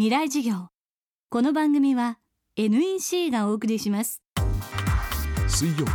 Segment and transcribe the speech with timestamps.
[0.00, 0.68] 未来事業。
[1.28, 2.16] この番組は
[2.56, 4.22] NEC がお送りします。
[5.46, 5.92] 水曜日。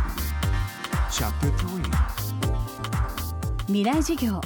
[3.66, 4.40] 未来事業。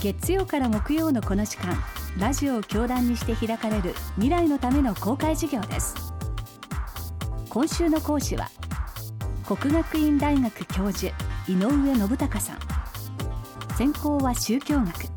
[0.00, 1.76] 月曜から木曜のこの時間
[2.16, 5.96] ラジオを教壇にして開かれる未来のための公開事業です。
[7.48, 8.48] 今週の講師は
[9.44, 11.12] 国学院大学教授
[11.48, 12.58] 井上信孝さん。
[13.76, 15.15] 専攻は宗教学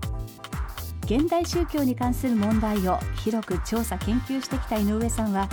[1.10, 5.50] 現代宗教に関する問題を広く調査研究してきた井上さんは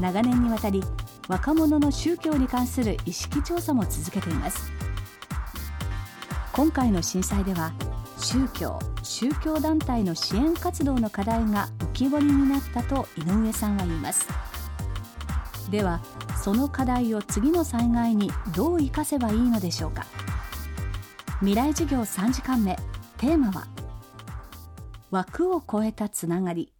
[0.00, 0.82] 長年にわたり
[1.28, 4.72] 若者の宗教に関する意識調査も続けています。
[6.52, 7.72] 今回の震災では
[8.18, 14.26] 宗教宗教団体の支援活動の課題が浮き彫りになったと井上さんは言います。
[15.70, 16.00] では
[16.42, 20.04] その課題を次の災害にどう生かせばいいのでしょうか。
[21.38, 22.76] 未来授業3時間目。
[23.18, 23.66] テーマは
[25.10, 26.72] 枠を超えたつながり。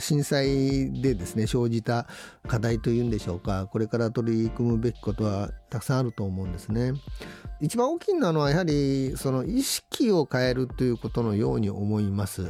[0.00, 2.06] 震災でですね生じた
[2.46, 3.66] 課題というんでしょうか。
[3.66, 6.92] これから取り組むべきことはたくさんあると思うんですね。
[7.60, 12.46] 一番大きいのはやはりその意識を変えるということのように思います。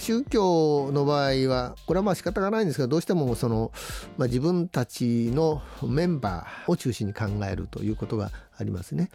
[0.00, 3.72] 宗教の場合はこれはまあ仕方がないんですけどどうしてもその、
[4.16, 9.10] まあ、自分たちのメンバーを中心に考えるということがありますね。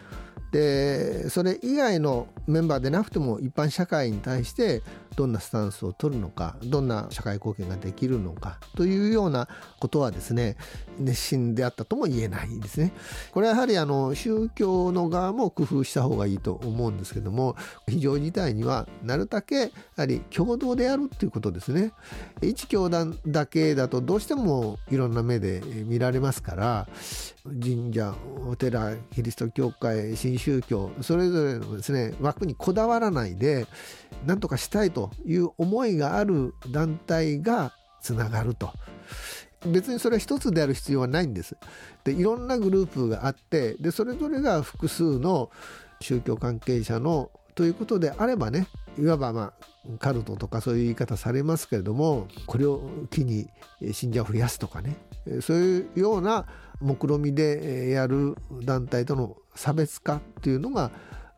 [0.51, 4.83] でそれ以外のメンバーでなくても一般社会に対して
[5.15, 9.47] どんなスタンスを取るのかどんな社会貢献ができるのかというような
[9.79, 10.55] ことはですね
[10.99, 12.93] 熱心であったとも言えないですね。
[13.31, 17.55] これはやはりあの宗教の側も工夫した方がいいと思うんですけども
[17.87, 21.91] 非常事態にはなるだけやはり共同であるということですね。
[22.41, 26.87] 一教団だけだとどうしてもいろんな目で見られますから
[27.45, 28.13] 神社
[28.47, 33.67] お寺キリスト教会新宗教それぞれのですね枠にこだわらないで
[34.25, 38.71] 何とかしたいという思いがある団体がつながると。
[39.65, 41.57] 別にそれは一つである必要はないんです。
[42.03, 45.49] でいろんなグループがあってでそれぞれが複数の
[46.01, 48.67] 宗教関係者のということであればね
[48.99, 49.65] いわばまあ
[49.99, 53.47] カルトとかそういう言い方されますけれどもこれを機に
[53.91, 54.97] 信者を増やすとかね
[55.41, 56.45] そういうような
[56.81, 60.91] 目論見でやる団体との差別化っていうのが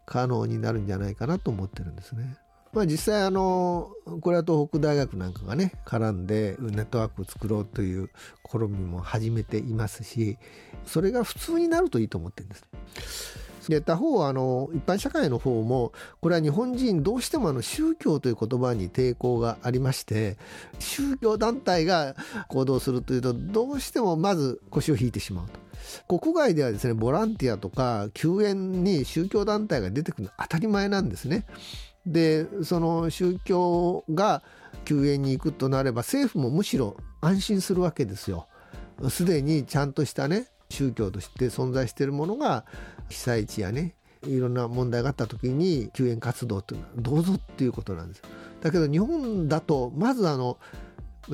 [0.06, 2.38] 可能になるんじゃないかなと思ってるんですね。
[2.74, 3.92] まあ、実際あの
[4.22, 8.10] これは東北大学なんかがね絡んでネットワークを作ろうという
[8.50, 10.38] 試みも始めていますし
[10.86, 13.47] それが普通になるといいと思ってるんです。
[13.68, 15.92] で他方あの一般社会の方も
[16.22, 20.38] これは日本人どうしてもあの宗教という言葉に抵抗がありまして
[20.80, 22.16] 宗教団体が
[22.48, 25.68] 行動するというとどうしてもまず腰を引いてしまうと。
[26.20, 31.46] 国外ではですねボランティアとか救援に宗教団体が出てくるのは当たり前なんですね。
[32.06, 34.42] でその宗教が
[34.86, 38.48] 救援に行くとなれば政府もむしろ安心するわけですよ。
[39.10, 42.66] すでにちゃんとしたね宗教として存在しているものが
[43.10, 43.96] 被災地やね
[44.26, 48.22] いろんな問題があった時に救援活動というのはどうぞっていうことなんです。
[48.62, 50.58] だけど日本だとまずあの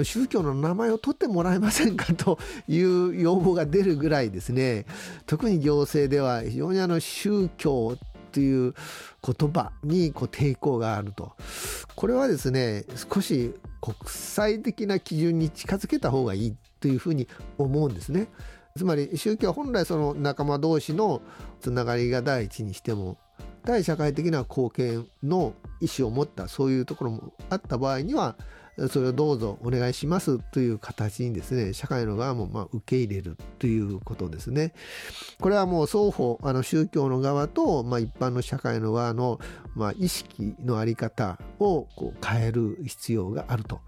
[0.03, 4.85] 宗教の名前を取ってもらえませんかという要望が出るぐらいですね
[5.27, 7.95] 特に行政では非常にあの宗教
[8.31, 8.73] という
[9.23, 11.33] 言葉にこう抵抗があると
[11.95, 17.27] これはですね少し国際的な基準に近づけた方がいいというふうに
[17.57, 18.27] 思うんですね。
[18.75, 21.21] つまり宗教は本来その仲間同士の
[21.59, 23.19] つながりが第一にしても
[23.63, 28.35] 対社会的な貢献の意思を持ったそういうところもあった場合には
[28.89, 34.73] それをどうぞお願いしますという形にですね社会の側もま受け入れるということですね。
[35.39, 39.39] これはもう双方あの宗教の側と、まあ、一般の社会の側の、
[39.75, 43.81] まあ、意識の在り方をこう変える必要があると。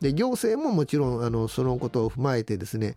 [0.00, 2.96] で行政ももちろんあのそのことを踏まえてですね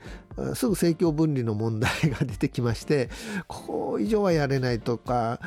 [0.53, 3.09] すぐ政教分離の問題が出てきまして
[3.47, 3.63] こ
[3.93, 5.39] こ以上はやれないとか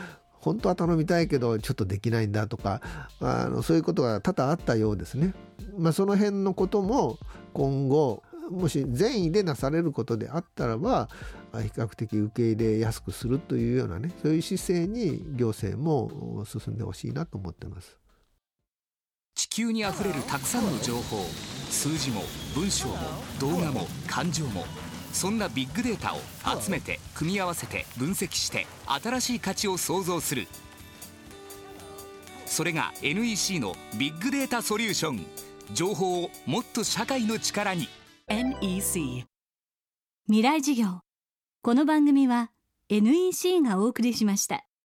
[0.42, 2.80] 本当は頼みたいけどちょっとできないんだとか
[3.20, 5.34] あのそういうことが多々あったようですね。
[5.78, 7.18] まあ、その辺のことも
[7.54, 11.08] 今後もし善意でなされることであったらば
[11.52, 17.98] 比較的受け入れやすくするというようなねそういう姿勢に行政も進んでほしいなと思ってます。
[19.34, 21.24] 地球にあふれるたくさんの情報
[21.70, 22.20] 数字も
[22.54, 22.94] 文章も
[23.40, 24.64] 動画も感情も
[25.12, 26.18] そんなビッグデータを
[26.60, 30.48] 集めて組み合わせて分析して新しい価値を創造する。
[32.46, 35.24] それが NEC のビッグデータソリューション。
[35.72, 37.88] 情報をもっと社会の力に。
[38.28, 39.24] NEC
[40.26, 41.00] 未来事業。
[41.62, 42.50] この番組は
[42.88, 44.66] NEC がお送りしました。